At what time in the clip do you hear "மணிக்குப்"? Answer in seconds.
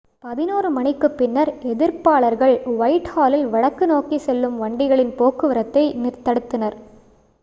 0.69-1.17